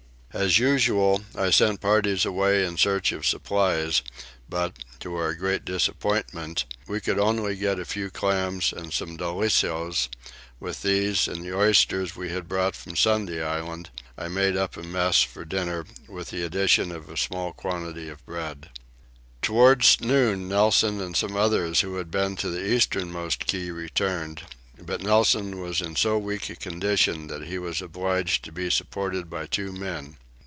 As 0.33 0.57
usual 0.59 1.23
I 1.35 1.49
sent 1.49 1.81
parties 1.81 2.23
away 2.23 2.63
in 2.65 2.77
search 2.77 3.11
of 3.11 3.25
supplies 3.25 4.01
but, 4.47 4.73
to 5.01 5.17
our 5.17 5.33
great 5.33 5.65
disappointment, 5.65 6.63
we 6.87 7.01
could 7.01 7.19
only 7.19 7.53
get 7.57 7.77
a 7.79 7.83
few 7.83 8.09
clams 8.09 8.71
and 8.71 8.93
some 8.93 9.17
dolichos: 9.17 10.07
with 10.57 10.83
these 10.83 11.27
and 11.27 11.43
the 11.43 11.53
oysters 11.53 12.15
we 12.15 12.29
had 12.29 12.47
brought 12.47 12.77
from 12.77 12.95
Sunday 12.95 13.43
Island 13.43 13.89
I 14.17 14.29
made 14.29 14.55
up 14.55 14.77
a 14.77 14.83
mess 14.83 15.21
for 15.21 15.43
dinner 15.43 15.85
with 16.07 16.29
the 16.29 16.45
addition 16.45 16.93
of 16.93 17.09
a 17.09 17.17
small 17.17 17.51
quantity 17.51 18.07
of 18.07 18.25
bread. 18.25 18.69
Towards 19.41 19.99
noon 19.99 20.47
Nelson 20.47 21.01
and 21.01 21.17
some 21.17 21.35
others 21.35 21.81
who 21.81 21.95
had 21.97 22.09
been 22.09 22.37
to 22.37 22.49
the 22.49 22.65
easternmost 22.73 23.47
key 23.47 23.69
returned, 23.69 24.43
but 24.83 25.03
Nelson 25.03 25.59
was 25.61 25.79
in 25.81 25.95
so 25.97 26.17
weak 26.17 26.49
a 26.49 26.55
condition 26.55 27.27
that 27.27 27.43
he 27.45 27.59
was 27.59 27.81
obliged 27.83 28.43
to 28.45 28.51
be 28.53 28.69
supported 28.71 29.29
by 29.29 29.45
two 29.45 29.71
men. 29.73 30.17